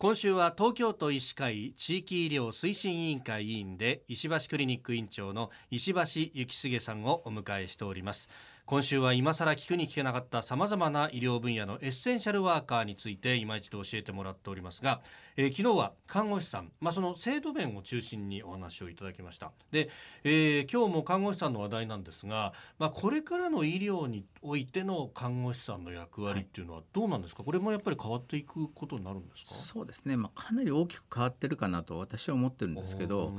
[0.00, 8.28] 今週は東京都医師会地域医療推進委員会委員で石橋クリニック院長の石橋幸重さんをお迎えしております。
[8.70, 15.00] 今週は今更聞くに聞けなかったさまざまな医療分野のエッセンシャルワーカーについて今一度教えてもらっておりますが、
[15.38, 19.52] えー、昨日は看護師さん、まあ、その制度面を中心にお話をいただきました。
[19.70, 19.88] で、
[20.22, 29.54] えー、今日も看護師さんの話題なんですが、まあ、これからの医療においての看護師さんの役割っていうのはどうなんですか、はい、これもやっぱり変わっていくことになるんですか？
[29.54, 33.32] そうですね、まあ、かなり大きく変わってるかなと私は思ってるんですけど、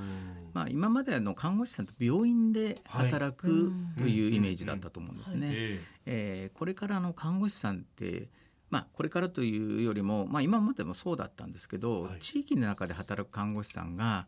[0.54, 5.48] まあ、今までの看護師さんと病院で働く、というイメージだったと思うんですね。
[5.48, 5.80] はい。
[6.06, 8.30] えー、これからの看護師さんって
[8.70, 14.28] まあ、これからというよりも、まあ、今までもそうだったんですけど、はい、地域の中で働く看護師さんが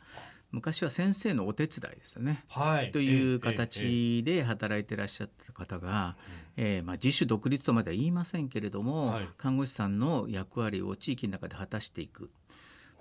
[0.51, 6.17] 昔は先生のお手伝いですよね、はい、という形で働いてらっしゃった方が、
[6.57, 12.31] ええー、まあ、自主独立とまでは言いませんけれども、はい、看護師さんの役割を地域の中で果たしていく。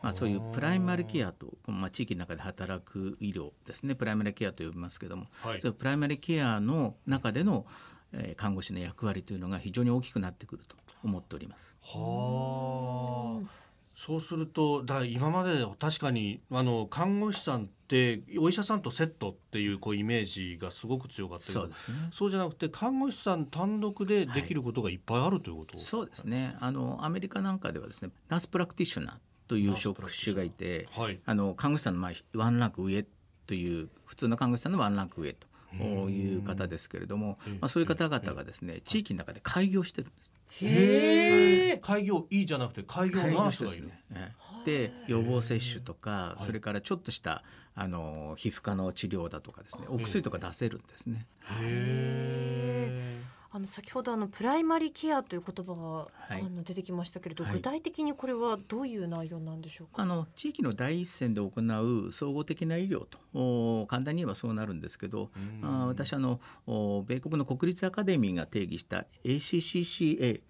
[0.02, 3.94] まあ、そういうプライマリケアと、まあ、地域の中で働く医療ですね。
[3.94, 7.66] プライマリケアと呼びますけども、はい、そプライマリケアの中での、
[8.12, 11.77] えー、看護師の役割というのが非常に大きくなってくると思っております。
[11.83, 13.60] はあ。
[14.00, 26.56] そうするとだ今まで確かにあの看護師さんってお医者さんとセットっていうこうイメージがすごく強かったけどそうです、ね、そうじゃなくて看護師さん単独でできることがいっぱいあるということ、はい、そうですね。
[26.60, 29.14] あのアメリカなんかではですねナースプラクティショナー
[29.51, 33.05] という職種がいて、はい、あの看護師さんのまあワンランク上
[33.48, 35.48] という普通の看護師さんのワンランク上と
[36.09, 40.33] いう方ですけれども、まあ、そういう方々がですね地域の中で開業してるんです。
[40.65, 43.89] へえ、開業いいじゃなくて開業ナースがいる。
[44.11, 47.43] ね、で予防接種とかそれからちょっとした
[47.75, 51.27] あの皮膚科の治療だとかですねお薬とか出せるんですね。
[51.43, 52.30] へえ。
[53.61, 56.08] あの先ほどあのプライマリーケアという言葉が、は
[56.39, 60.03] い、あの出てきましたけれど、はい、具体的にこれはどういう内容なんでしょうか？
[60.03, 61.50] あの地域の第一線で行
[62.06, 65.31] う総合的な医療と簡単に言えばそうなるんですけど、
[65.62, 70.41] あ私あの米国の国立アカデミーが定義した ACCCA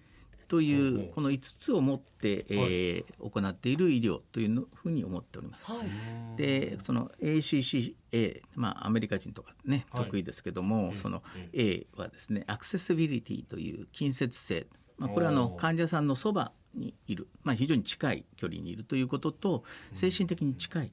[0.50, 5.66] というこの5つを持って、えー、行っている医療というふうに思っております。
[5.66, 11.22] はい、でその ACCA、まあ、アメリカ人とかね得意ですけども、はい、その
[11.53, 14.66] A はですねアクセシビリティという近接性、
[14.99, 19.62] まあ、これはあの患者さんのそばにいる、まあ、非常に近い距離にいるということと
[19.93, 20.93] 精神的に近い。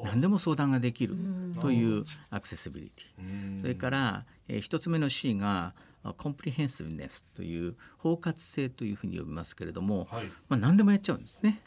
[0.00, 1.16] 何でも相談ができる
[1.60, 3.60] というアクセシビリティ。
[3.62, 5.74] それから、えー、1つ目の C が
[6.16, 11.60] コンプリヘンシブネスという包括性というふうに呼びますけれども、はい、まあ、何でもやっちゃうんですね。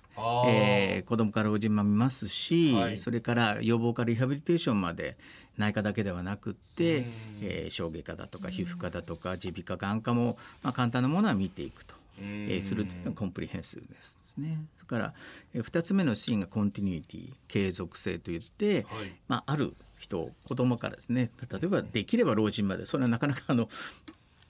[0.48, 5.18] えー、子どもから老人も見ますし、はい、それから予防からリハビリテーションまで
[5.58, 7.06] 内科だけではなくって、
[7.42, 12.02] えー、小児科だとか皮膚科だとか耳鼻科眼科も、まあ、簡単なものは見ていくと。
[12.24, 14.60] えー、するというのが comprehensiveness ですね。
[14.78, 15.14] それから、
[15.56, 18.86] えー、2つ目の C が continuity 継続性といって、はい、
[19.28, 21.32] まあ、ある人子供からですね。
[21.50, 23.70] 例えばできれば老人までそれはなかなかあの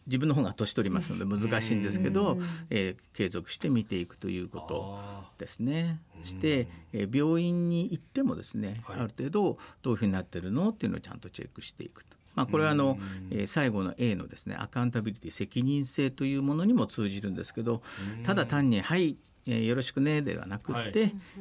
[0.08, 2.38] 自分の方が年取りますので難しいんですけど、
[2.70, 5.00] えー、継続して見ていくということ
[5.38, 6.00] ですね。
[6.24, 12.18] して、えー、病院に行ってもですね、はい、ある程度どういうふうになってるのっていうのをちゃんとチェックしていくと。
[12.36, 12.98] まあ、これはあの、
[13.30, 17.82] えー、最後の A のですねアカウンタビリティ責任性というものにも通じるんですけど
[18.24, 20.94] ただ単に「はいえー、よろしくね」ではなくて、はい、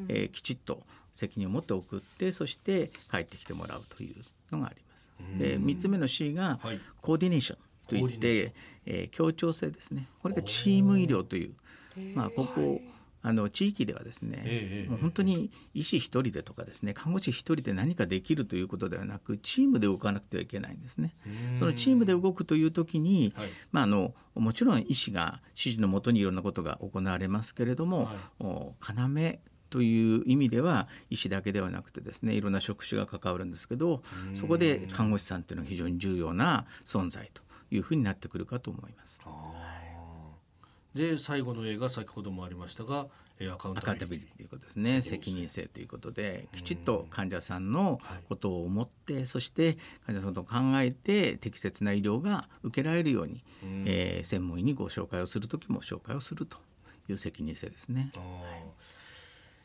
[0.08, 0.82] えー、きちっと
[1.12, 4.16] 責任を持って送ってそして帰ってきてもらうという
[4.52, 5.10] のがあります。
[5.38, 6.58] で3つ目の C が、
[7.02, 7.58] コーディネーション
[7.90, 8.54] といって、
[8.86, 10.08] えー、協調性ですね。
[10.22, 11.54] これがチーム医療という、
[12.14, 12.80] まあ、ここ、
[13.22, 21.14] あの地域ではですね、もう本当に医師一人でとかですね看護師一人で何かできるということではなくチームで動かなくてはいけないんですね。
[21.58, 29.38] そのチームで動くという時に、はい、まあ、あのもちろん医師が指示のもとにいろんなことが行われますけれども、はい、要
[29.70, 34.02] という意味では医師だけではなくてですねいろんな職種が関わるんですけど
[34.34, 39.22] そこで看護師さんというのは非常に重要な存在というふうになってくるかと思います。
[40.94, 43.06] で最後の映画先ほどもありましたが
[43.48, 45.00] アカウンタビリティということですね。
[45.02, 56.58] 責任性ということできちっと患者さんのことを思って、はい、そして患者さんと考えて適切な医療が受けられるように、うえー、専門医にご紹介をする時も紹介をすると
[57.08, 58.10] いう責任性ですね。
[58.14, 58.24] はい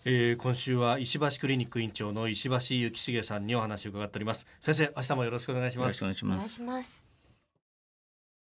[0.08, 4.46] えー、今週は石橋クリニック院長の石橋幸重さんにお話を伺っております。
[4.62, 6.04] 先生明日もよろしくお願いします。
[6.04, 7.05] よろしくお願いします